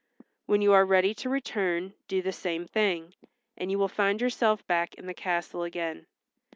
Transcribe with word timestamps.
When 0.47 0.63
you 0.63 0.73
are 0.73 0.83
ready 0.83 1.13
to 1.13 1.29
return 1.29 1.93
do 2.07 2.23
the 2.23 2.31
same 2.31 2.65
thing, 2.65 3.13
and 3.55 3.69
you 3.69 3.77
will 3.77 3.87
find 3.87 4.19
yourself 4.19 4.65
back 4.65 4.95
in 4.95 5.05
the 5.05 5.13
castle 5.13 5.61
again. 5.61 6.07